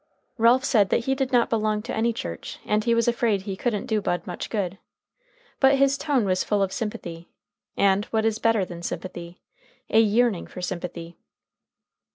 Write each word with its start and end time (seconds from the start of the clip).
Ralph 0.39 0.65
said 0.65 0.89
that 0.89 1.05
he 1.05 1.13
did 1.13 1.31
not 1.31 1.51
belong 1.51 1.83
to 1.83 1.93
any 1.95 2.11
church, 2.11 2.57
and 2.65 2.83
he 2.83 2.95
was 2.95 3.07
afraid 3.07 3.43
he 3.43 3.55
couldn't 3.55 3.85
do 3.85 4.01
Bud 4.01 4.25
much 4.25 4.49
good. 4.49 4.79
But 5.59 5.75
his 5.75 5.95
tone 5.95 6.25
was 6.25 6.43
full 6.43 6.63
of 6.63 6.73
sympathy, 6.73 7.29
and, 7.77 8.05
what 8.05 8.25
is 8.25 8.39
better 8.39 8.65
than 8.65 8.81
sympathy, 8.81 9.43
a 9.91 9.99
yearning 9.99 10.47
for 10.47 10.59
sympathy. 10.59 11.19